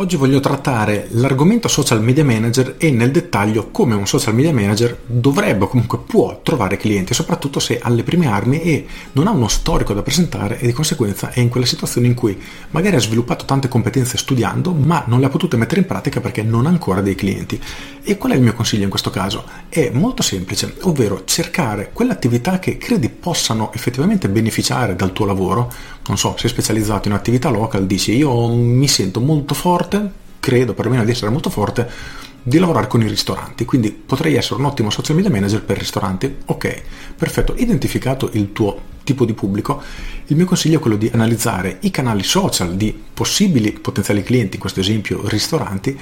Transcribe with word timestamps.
Oggi 0.00 0.16
voglio 0.16 0.40
trattare 0.40 1.08
l'argomento 1.10 1.68
social 1.68 2.00
media 2.02 2.24
manager 2.24 2.76
e 2.78 2.90
nel 2.90 3.10
dettaglio 3.10 3.68
come 3.70 3.94
un 3.94 4.06
social 4.06 4.34
media 4.34 4.50
manager 4.50 4.96
dovrebbe 5.04 5.64
o 5.64 5.68
comunque 5.68 5.98
può 5.98 6.40
trovare 6.42 6.78
clienti, 6.78 7.12
soprattutto 7.12 7.60
se 7.60 7.78
ha 7.78 7.90
le 7.90 8.02
prime 8.02 8.26
armi 8.26 8.62
e 8.62 8.86
non 9.12 9.26
ha 9.26 9.30
uno 9.30 9.46
storico 9.46 9.92
da 9.92 10.00
presentare 10.00 10.58
e 10.58 10.64
di 10.64 10.72
conseguenza 10.72 11.32
è 11.32 11.40
in 11.40 11.50
quella 11.50 11.66
situazione 11.66 12.06
in 12.06 12.14
cui 12.14 12.40
magari 12.70 12.96
ha 12.96 13.00
sviluppato 13.00 13.44
tante 13.44 13.68
competenze 13.68 14.16
studiando 14.16 14.72
ma 14.72 15.04
non 15.06 15.20
le 15.20 15.26
ha 15.26 15.28
potute 15.28 15.58
mettere 15.58 15.82
in 15.82 15.86
pratica 15.86 16.22
perché 16.22 16.42
non 16.42 16.64
ha 16.64 16.70
ancora 16.70 17.02
dei 17.02 17.14
clienti. 17.14 17.60
E 18.02 18.16
qual 18.16 18.32
è 18.32 18.36
il 18.36 18.40
mio 18.40 18.54
consiglio 18.54 18.84
in 18.84 18.88
questo 18.88 19.10
caso? 19.10 19.44
È 19.68 19.90
molto 19.92 20.22
semplice, 20.22 20.76
ovvero 20.80 21.24
cercare 21.26 21.90
quelle 21.92 22.12
attività 22.12 22.58
che 22.58 22.78
credi 22.78 23.10
possano 23.10 23.70
effettivamente 23.74 24.30
beneficiare 24.30 24.96
dal 24.96 25.12
tuo 25.12 25.26
lavoro. 25.26 25.70
Non 26.10 26.18
so, 26.18 26.34
sei 26.36 26.50
specializzato 26.50 27.06
in 27.06 27.14
attività 27.14 27.50
local, 27.50 27.86
dici 27.86 28.16
io 28.16 28.52
mi 28.52 28.88
sento 28.88 29.20
molto 29.20 29.54
forte 29.54 30.20
credo 30.40 30.74
perlomeno 30.74 31.04
di 31.04 31.12
essere 31.12 31.30
molto 31.30 31.50
forte, 31.50 31.88
di 32.42 32.58
lavorare 32.58 32.86
con 32.86 33.02
i 33.02 33.06
ristoranti, 33.06 33.66
quindi 33.66 33.92
potrei 33.92 34.34
essere 34.34 34.58
un 34.58 34.64
ottimo 34.64 34.90
social 34.90 35.14
media 35.14 35.30
manager 35.30 35.62
per 35.62 35.78
ristoranti. 35.78 36.36
Ok, 36.46 36.82
perfetto, 37.14 37.54
identificato 37.56 38.30
il 38.32 38.52
tuo 38.52 38.88
tipo 39.04 39.24
di 39.24 39.34
pubblico, 39.34 39.82
il 40.26 40.36
mio 40.36 40.46
consiglio 40.46 40.78
è 40.78 40.80
quello 40.80 40.96
di 40.96 41.10
analizzare 41.12 41.78
i 41.80 41.90
canali 41.90 42.22
social 42.22 42.74
di 42.76 42.98
possibili 43.12 43.72
potenziali 43.72 44.22
clienti, 44.22 44.54
in 44.54 44.60
questo 44.60 44.80
esempio 44.80 45.28
ristoranti, 45.28 45.98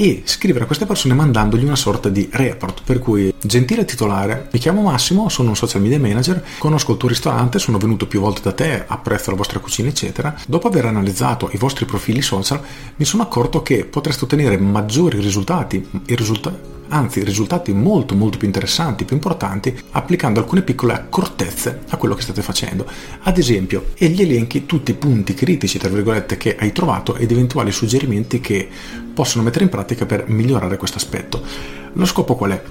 e 0.00 0.22
scrivere 0.24 0.64
a 0.64 0.66
queste 0.66 0.86
persone 0.86 1.12
mandandogli 1.12 1.62
una 1.62 1.76
sorta 1.76 2.08
di 2.08 2.26
report, 2.32 2.80
per 2.84 3.00
cui 3.00 3.34
gentile 3.38 3.84
titolare, 3.84 4.48
mi 4.50 4.58
chiamo 4.58 4.80
Massimo, 4.80 5.28
sono 5.28 5.50
un 5.50 5.56
social 5.56 5.82
media 5.82 6.00
manager, 6.00 6.42
conosco 6.56 6.92
il 6.92 6.96
tuo 6.96 7.10
ristorante, 7.10 7.58
sono 7.58 7.76
venuto 7.76 8.06
più 8.06 8.20
volte 8.20 8.40
da 8.40 8.52
te, 8.52 8.82
apprezzo 8.86 9.28
la 9.28 9.36
vostra 9.36 9.58
cucina 9.58 9.90
eccetera. 9.90 10.34
Dopo 10.46 10.68
aver 10.68 10.86
analizzato 10.86 11.50
i 11.52 11.58
vostri 11.58 11.84
profili 11.84 12.22
social 12.22 12.62
mi 12.96 13.04
sono 13.04 13.24
accorto 13.24 13.62
che 13.62 13.84
potreste 13.84 14.24
ottenere 14.24 14.56
maggiori 14.56 15.20
risultati, 15.20 15.86
i 16.06 16.14
risultati 16.14 16.78
anzi 16.90 17.24
risultati 17.24 17.72
molto 17.72 18.14
molto 18.14 18.38
più 18.38 18.46
interessanti, 18.46 19.04
più 19.04 19.16
importanti, 19.16 19.76
applicando 19.92 20.40
alcune 20.40 20.62
piccole 20.62 20.92
accortezze 20.92 21.80
a 21.88 21.96
quello 21.96 22.14
che 22.14 22.22
state 22.22 22.42
facendo. 22.42 22.86
Ad 23.22 23.38
esempio, 23.38 23.86
e 23.94 24.08
gli 24.08 24.22
elenchi 24.22 24.66
tutti 24.66 24.90
i 24.90 24.94
punti 24.94 25.34
critici, 25.34 25.78
tra 25.78 25.88
virgolette, 25.88 26.36
che 26.36 26.56
hai 26.58 26.72
trovato 26.72 27.16
ed 27.16 27.30
eventuali 27.30 27.72
suggerimenti 27.72 28.40
che 28.40 28.68
possono 29.12 29.42
mettere 29.44 29.64
in 29.64 29.70
pratica 29.70 30.06
per 30.06 30.28
migliorare 30.28 30.76
questo 30.76 30.98
aspetto. 30.98 31.42
Lo 31.94 32.04
scopo 32.04 32.36
qual 32.36 32.52
è? 32.52 32.62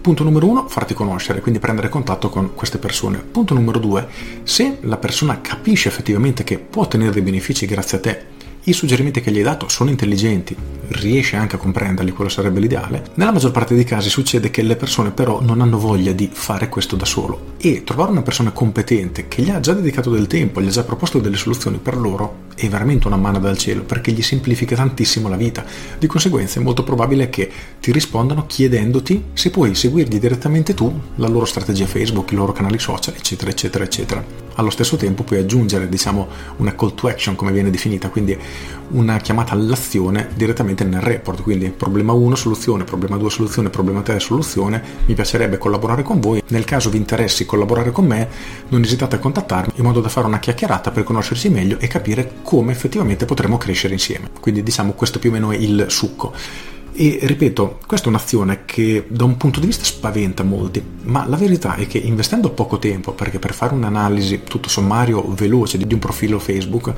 Punto 0.00 0.22
numero 0.22 0.46
uno, 0.46 0.68
farti 0.68 0.94
conoscere, 0.94 1.40
quindi 1.40 1.58
prendere 1.58 1.88
contatto 1.88 2.28
con 2.28 2.54
queste 2.54 2.78
persone. 2.78 3.18
Punto 3.18 3.54
numero 3.54 3.80
due, 3.80 4.06
se 4.44 4.78
la 4.82 4.98
persona 4.98 5.40
capisce 5.40 5.88
effettivamente 5.88 6.44
che 6.44 6.58
può 6.58 6.82
ottenere 6.82 7.10
dei 7.10 7.22
benefici 7.22 7.66
grazie 7.66 7.98
a 7.98 8.00
te, 8.00 8.26
i 8.68 8.72
suggerimenti 8.72 9.20
che 9.20 9.30
gli 9.30 9.36
hai 9.36 9.44
dato 9.44 9.68
sono 9.68 9.90
intelligenti, 9.90 10.56
riesce 10.88 11.36
anche 11.36 11.54
a 11.54 11.58
comprenderli, 11.58 12.10
quello 12.10 12.28
sarebbe 12.28 12.58
l'ideale. 12.58 13.10
Nella 13.14 13.30
maggior 13.30 13.52
parte 13.52 13.76
dei 13.76 13.84
casi 13.84 14.08
succede 14.08 14.50
che 14.50 14.62
le 14.62 14.74
persone 14.74 15.12
però 15.12 15.40
non 15.40 15.60
hanno 15.60 15.78
voglia 15.78 16.10
di 16.10 16.28
fare 16.32 16.68
questo 16.68 16.96
da 16.96 17.04
solo 17.04 17.54
e 17.58 17.84
trovare 17.84 18.10
una 18.10 18.22
persona 18.22 18.50
competente 18.50 19.28
che 19.28 19.42
gli 19.42 19.50
ha 19.50 19.60
già 19.60 19.72
dedicato 19.72 20.10
del 20.10 20.26
tempo, 20.26 20.60
gli 20.60 20.66
ha 20.66 20.70
già 20.70 20.82
proposto 20.82 21.20
delle 21.20 21.36
soluzioni 21.36 21.78
per 21.78 21.96
loro 21.96 22.44
è 22.56 22.68
veramente 22.68 23.06
una 23.06 23.16
mano 23.16 23.38
dal 23.38 23.58
cielo 23.58 23.82
perché 23.82 24.12
gli 24.12 24.22
semplifica 24.22 24.74
tantissimo 24.74 25.28
la 25.28 25.36
vita. 25.36 25.64
Di 25.98 26.06
conseguenza 26.06 26.58
è 26.58 26.62
molto 26.62 26.82
probabile 26.82 27.28
che 27.28 27.50
ti 27.80 27.92
rispondano 27.92 28.46
chiedendoti 28.46 29.26
se 29.34 29.50
puoi 29.50 29.74
seguirgli 29.74 30.18
direttamente 30.18 30.74
tu 30.74 31.00
la 31.16 31.28
loro 31.28 31.44
strategia 31.44 31.86
Facebook, 31.86 32.32
i 32.32 32.34
loro 32.34 32.52
canali 32.52 32.78
social, 32.78 33.14
eccetera, 33.14 33.50
eccetera, 33.50 33.84
eccetera. 33.84 34.24
Allo 34.54 34.70
stesso 34.70 34.96
tempo 34.96 35.22
puoi 35.22 35.40
aggiungere, 35.40 35.86
diciamo, 35.86 36.26
una 36.56 36.74
call 36.74 36.94
to 36.94 37.08
action 37.08 37.36
come 37.36 37.52
viene 37.52 37.70
definita, 37.70 38.08
quindi 38.08 38.36
una 38.88 39.18
chiamata 39.18 39.52
all'azione 39.52 40.28
direttamente 40.34 40.84
nel 40.84 41.00
report, 41.00 41.42
quindi 41.42 41.70
problema 41.70 42.12
1 42.12 42.34
soluzione, 42.36 42.84
problema 42.84 43.16
2 43.16 43.30
soluzione, 43.30 43.70
problema 43.70 44.02
3 44.02 44.20
soluzione, 44.20 44.82
mi 45.06 45.14
piacerebbe 45.14 45.58
collaborare 45.58 46.02
con 46.02 46.20
voi, 46.20 46.42
nel 46.48 46.64
caso 46.64 46.90
vi 46.90 46.98
interessi 46.98 47.46
collaborare 47.46 47.90
con 47.90 48.06
me 48.06 48.28
non 48.68 48.82
esitate 48.82 49.16
a 49.16 49.18
contattarmi 49.18 49.72
in 49.76 49.84
modo 49.84 50.00
da 50.00 50.08
fare 50.08 50.26
una 50.26 50.38
chiacchierata 50.38 50.90
per 50.90 51.04
conoscersi 51.04 51.48
meglio 51.48 51.78
e 51.78 51.88
capire 51.88 52.34
come 52.42 52.72
effettivamente 52.72 53.24
potremo 53.24 53.56
crescere 53.56 53.94
insieme. 53.94 54.30
Quindi 54.40 54.62
diciamo 54.62 54.92
questo 54.92 55.18
più 55.18 55.30
o 55.30 55.32
meno 55.32 55.50
è 55.50 55.56
il 55.56 55.86
succo. 55.88 56.32
E 56.98 57.18
ripeto, 57.20 57.80
questa 57.86 58.06
è 58.06 58.08
un'azione 58.08 58.64
che 58.64 59.04
da 59.08 59.24
un 59.24 59.36
punto 59.36 59.60
di 59.60 59.66
vista 59.66 59.84
spaventa 59.84 60.42
molti, 60.42 60.82
ma 61.02 61.26
la 61.28 61.36
verità 61.36 61.74
è 61.74 61.86
che 61.86 61.98
investendo 61.98 62.48
poco 62.48 62.78
tempo, 62.78 63.12
perché 63.12 63.38
per 63.38 63.52
fare 63.52 63.74
un'analisi 63.74 64.44
tutto 64.44 64.70
sommario 64.70 65.22
veloce 65.34 65.76
di 65.76 65.92
un 65.92 66.00
profilo 66.00 66.38
Facebook 66.38 66.94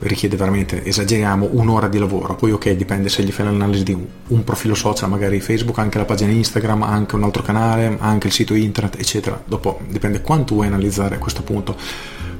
richiede 0.00 0.36
veramente, 0.36 0.84
esageriamo, 0.84 1.48
un'ora 1.52 1.88
di 1.88 1.96
lavoro. 1.96 2.34
Poi 2.34 2.52
ok, 2.52 2.72
dipende 2.72 3.08
se 3.08 3.22
gli 3.22 3.32
fai 3.32 3.46
l'analisi 3.46 3.84
di 3.84 3.96
un 4.26 4.44
profilo 4.44 4.74
social, 4.74 5.08
magari 5.08 5.40
Facebook, 5.40 5.78
anche 5.78 5.96
la 5.96 6.04
pagina 6.04 6.30
Instagram, 6.30 6.82
anche 6.82 7.14
un 7.14 7.22
altro 7.22 7.42
canale, 7.42 7.96
anche 8.00 8.26
il 8.26 8.34
sito 8.34 8.52
internet, 8.52 8.98
eccetera. 8.98 9.42
Dopo 9.46 9.80
dipende 9.88 10.20
quanto 10.20 10.56
vuoi 10.56 10.66
analizzare 10.66 11.14
a 11.14 11.18
questo 11.18 11.40
punto 11.40 11.74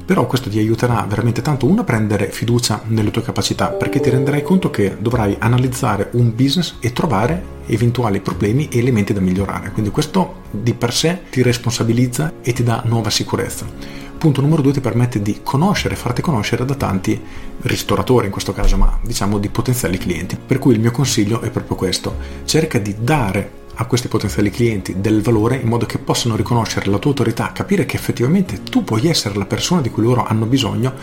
però 0.09 0.25
questo 0.25 0.49
ti 0.49 0.57
aiuterà 0.57 1.05
veramente 1.07 1.43
tanto 1.43 1.67
uno 1.67 1.81
a 1.81 1.83
prendere 1.83 2.31
fiducia 2.31 2.81
nelle 2.87 3.11
tue 3.11 3.21
capacità 3.21 3.67
perché 3.67 3.99
ti 3.99 4.09
renderai 4.09 4.41
conto 4.41 4.71
che 4.71 4.97
dovrai 4.99 5.35
analizzare 5.37 6.09
un 6.13 6.33
business 6.33 6.77
e 6.79 6.91
trovare 6.93 7.57
eventuali 7.67 8.19
problemi 8.19 8.69
e 8.69 8.79
elementi 8.79 9.13
da 9.13 9.19
migliorare. 9.19 9.69
Quindi 9.69 9.91
questo 9.91 10.41
di 10.49 10.73
per 10.73 10.95
sé 10.95 11.25
ti 11.29 11.43
responsabilizza 11.43 12.33
e 12.41 12.53
ti 12.53 12.63
dà 12.63 12.81
nuova 12.87 13.11
sicurezza. 13.11 13.67
Punto 14.17 14.41
numero 14.41 14.63
due 14.63 14.73
ti 14.73 14.81
permette 14.81 15.21
di 15.21 15.41
conoscere, 15.43 15.95
farti 15.95 16.23
conoscere 16.23 16.65
da 16.65 16.73
tanti 16.73 17.21
ristoratori 17.61 18.25
in 18.25 18.31
questo 18.31 18.51
caso, 18.51 18.77
ma 18.77 18.97
diciamo 19.03 19.37
di 19.37 19.49
potenziali 19.49 19.99
clienti. 19.99 20.35
Per 20.43 20.57
cui 20.57 20.73
il 20.73 20.79
mio 20.79 20.89
consiglio 20.89 21.41
è 21.41 21.51
proprio 21.51 21.75
questo, 21.75 22.17
cerca 22.45 22.79
di 22.79 22.95
dare 22.99 23.58
a 23.81 23.85
questi 23.85 24.09
potenziali 24.09 24.49
clienti 24.49 24.99
del 24.99 25.21
valore 25.21 25.55
in 25.55 25.67
modo 25.69 25.85
che 25.85 25.99
possano 25.99 26.35
riconoscere 26.35 26.89
la 26.89 26.97
tua 26.97 27.11
autorità, 27.11 27.53
capire 27.53 27.85
che 27.85 27.95
effettivamente 27.95 28.61
tu 28.63 28.83
puoi 28.83 29.07
essere 29.07 29.35
la 29.35 29.45
persona 29.45 29.79
di 29.79 29.89
cui 29.89 30.03
loro 30.03 30.25
hanno 30.25 30.45
bisogno 30.45 30.93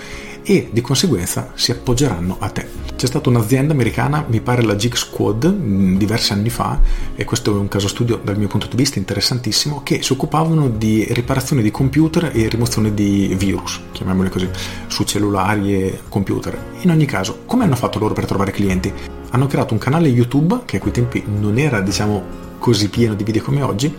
e 0.48 0.68
di 0.70 0.80
conseguenza 0.80 1.50
si 1.54 1.72
appoggeranno 1.72 2.36
a 2.38 2.48
te. 2.50 2.66
C'è 2.94 3.06
stata 3.06 3.28
un'azienda 3.28 3.72
americana, 3.72 4.24
mi 4.28 4.40
pare 4.40 4.62
la 4.62 4.76
Geek 4.76 4.96
Squad, 4.96 5.52
mm, 5.52 5.96
diversi 5.96 6.32
anni 6.32 6.50
fa, 6.50 6.80
e 7.16 7.24
questo 7.24 7.52
è 7.52 7.58
un 7.58 7.66
caso 7.66 7.88
studio 7.88 8.20
dal 8.22 8.38
mio 8.38 8.46
punto 8.46 8.68
di 8.68 8.76
vista 8.76 9.00
interessantissimo, 9.00 9.82
che 9.82 10.02
si 10.02 10.12
occupavano 10.12 10.68
di 10.68 11.04
riparazione 11.10 11.62
di 11.62 11.72
computer 11.72 12.30
e 12.32 12.48
rimozione 12.48 12.94
di 12.94 13.34
virus, 13.36 13.80
chiamiamoli 13.90 14.30
così, 14.30 14.48
su 14.86 15.02
cellulari 15.02 15.74
e 15.74 16.00
computer. 16.08 16.56
In 16.82 16.90
ogni 16.90 17.06
caso, 17.06 17.40
come 17.44 17.64
hanno 17.64 17.76
fatto 17.76 17.98
loro 17.98 18.14
per 18.14 18.26
trovare 18.26 18.52
clienti? 18.52 18.92
Hanno 19.30 19.48
creato 19.48 19.74
un 19.74 19.80
canale 19.80 20.06
YouTube 20.06 20.60
che 20.64 20.76
a 20.76 20.80
quei 20.80 20.92
tempi 20.92 21.24
non 21.26 21.58
era, 21.58 21.80
diciamo, 21.80 22.44
così 22.60 22.88
pieno 22.88 23.14
di 23.14 23.24
video 23.24 23.42
come 23.42 23.62
oggi, 23.62 23.92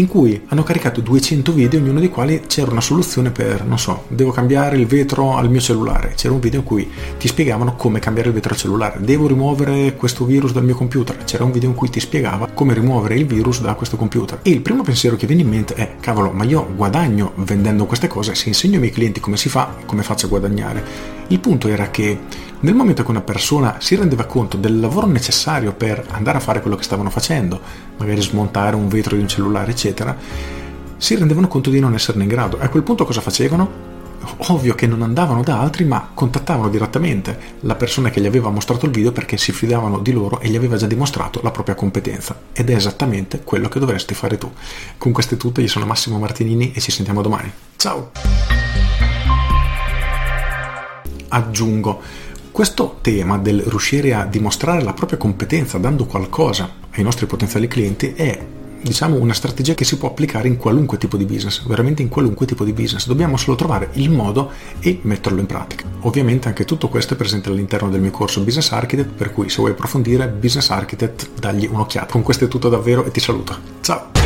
in 0.00 0.06
cui 0.06 0.40
hanno 0.48 0.62
caricato 0.62 1.00
200 1.00 1.52
video, 1.52 1.80
ognuno 1.80 2.00
dei 2.00 2.08
quali 2.08 2.42
c'era 2.46 2.70
una 2.70 2.80
soluzione 2.80 3.30
per, 3.30 3.64
non 3.64 3.78
so, 3.78 4.04
devo 4.08 4.30
cambiare 4.30 4.76
il 4.76 4.86
vetro 4.86 5.36
al 5.36 5.50
mio 5.50 5.60
cellulare. 5.60 6.12
C'era 6.14 6.34
un 6.34 6.40
video 6.40 6.60
in 6.60 6.66
cui 6.66 6.90
ti 7.18 7.28
spiegavano 7.28 7.74
come 7.74 7.98
cambiare 7.98 8.28
il 8.28 8.34
vetro 8.34 8.52
al 8.52 8.58
cellulare. 8.58 9.00
Devo 9.00 9.26
rimuovere 9.26 9.94
questo 9.96 10.24
virus 10.24 10.52
dal 10.52 10.64
mio 10.64 10.74
computer. 10.74 11.24
C'era 11.24 11.44
un 11.44 11.52
video 11.52 11.68
in 11.68 11.74
cui 11.74 11.90
ti 11.90 12.00
spiegava 12.00 12.48
come 12.52 12.74
rimuovere 12.74 13.16
il 13.16 13.26
virus 13.26 13.60
da 13.60 13.74
questo 13.74 13.96
computer. 13.96 14.40
E 14.42 14.50
il 14.50 14.60
primo 14.60 14.82
pensiero 14.82 15.16
che 15.16 15.26
viene 15.26 15.42
in 15.42 15.48
mente 15.48 15.74
è, 15.74 15.96
cavolo, 16.00 16.30
ma 16.30 16.44
io 16.44 16.66
guadagno 16.74 17.32
vendendo 17.36 17.86
queste 17.86 18.06
cose, 18.06 18.34
se 18.34 18.48
insegno 18.48 18.74
ai 18.74 18.80
miei 18.80 18.92
clienti 18.92 19.20
come 19.20 19.36
si 19.36 19.48
fa, 19.48 19.74
come 19.84 20.02
faccio 20.02 20.26
a 20.26 20.28
guadagnare? 20.28 21.17
Il 21.28 21.40
punto 21.40 21.68
era 21.68 21.90
che 21.90 22.18
nel 22.60 22.74
momento 22.74 23.04
che 23.04 23.10
una 23.10 23.20
persona 23.20 23.76
si 23.80 23.94
rendeva 23.94 24.24
conto 24.24 24.56
del 24.56 24.80
lavoro 24.80 25.06
necessario 25.06 25.72
per 25.72 26.04
andare 26.10 26.38
a 26.38 26.40
fare 26.40 26.60
quello 26.60 26.76
che 26.76 26.82
stavano 26.82 27.10
facendo, 27.10 27.60
magari 27.98 28.20
smontare 28.22 28.76
un 28.76 28.88
vetro 28.88 29.14
di 29.14 29.22
un 29.22 29.28
cellulare, 29.28 29.70
eccetera, 29.70 30.16
si 30.96 31.14
rendevano 31.14 31.46
conto 31.46 31.70
di 31.70 31.80
non 31.80 31.94
esserne 31.94 32.22
in 32.22 32.28
grado. 32.28 32.58
A 32.58 32.68
quel 32.68 32.82
punto 32.82 33.04
cosa 33.04 33.20
facevano? 33.20 33.86
Ovvio 34.48 34.74
che 34.74 34.86
non 34.86 35.02
andavano 35.02 35.42
da 35.42 35.60
altri, 35.60 35.84
ma 35.84 36.10
contattavano 36.12 36.68
direttamente 36.68 37.38
la 37.60 37.76
persona 37.76 38.10
che 38.10 38.20
gli 38.20 38.26
aveva 38.26 38.50
mostrato 38.50 38.86
il 38.86 38.92
video 38.92 39.12
perché 39.12 39.36
si 39.36 39.52
fidavano 39.52 39.98
di 39.98 40.12
loro 40.12 40.40
e 40.40 40.48
gli 40.48 40.56
aveva 40.56 40.76
già 40.76 40.86
dimostrato 40.86 41.40
la 41.42 41.50
propria 41.50 41.74
competenza. 41.74 42.36
Ed 42.52 42.70
è 42.70 42.74
esattamente 42.74 43.42
quello 43.44 43.68
che 43.68 43.78
dovresti 43.78 44.14
fare 44.14 44.38
tu. 44.38 44.50
Con 44.96 45.12
questo 45.12 45.34
è 45.34 45.36
tutto, 45.36 45.60
io 45.60 45.68
sono 45.68 45.86
Massimo 45.86 46.18
Martinini 46.18 46.72
e 46.72 46.80
ci 46.80 46.90
sentiamo 46.90 47.22
domani. 47.22 47.52
Ciao! 47.76 48.67
Aggiungo, 51.28 52.00
questo 52.50 52.98
tema 53.00 53.38
del 53.38 53.60
riuscire 53.62 54.14
a 54.14 54.24
dimostrare 54.24 54.82
la 54.82 54.92
propria 54.92 55.18
competenza 55.18 55.78
dando 55.78 56.06
qualcosa 56.06 56.68
ai 56.90 57.02
nostri 57.02 57.26
potenziali 57.26 57.68
clienti 57.68 58.14
è 58.14 58.46
diciamo 58.80 59.16
una 59.16 59.32
strategia 59.32 59.74
che 59.74 59.84
si 59.84 59.96
può 59.96 60.08
applicare 60.08 60.48
in 60.48 60.56
qualunque 60.56 60.98
tipo 60.98 61.16
di 61.16 61.24
business, 61.24 61.66
veramente 61.66 62.02
in 62.02 62.08
qualunque 62.08 62.46
tipo 62.46 62.64
di 62.64 62.72
business. 62.72 63.06
Dobbiamo 63.06 63.36
solo 63.36 63.56
trovare 63.56 63.90
il 63.94 64.10
modo 64.10 64.50
e 64.80 65.00
metterlo 65.02 65.40
in 65.40 65.46
pratica. 65.46 65.84
Ovviamente 66.00 66.48
anche 66.48 66.64
tutto 66.64 66.88
questo 66.88 67.14
è 67.14 67.16
presente 67.16 67.48
all'interno 67.48 67.90
del 67.90 68.00
mio 68.00 68.10
corso 68.10 68.42
Business 68.42 68.70
Architect, 68.72 69.10
per 69.10 69.32
cui 69.32 69.48
se 69.48 69.56
vuoi 69.58 69.72
approfondire 69.72 70.28
Business 70.28 70.70
Architect 70.70 71.30
dagli 71.38 71.68
un'occhiata. 71.70 72.12
Con 72.12 72.22
questo 72.22 72.44
è 72.44 72.48
tutto 72.48 72.68
davvero 72.68 73.04
e 73.04 73.10
ti 73.10 73.20
saluto. 73.20 73.56
Ciao! 73.80 74.17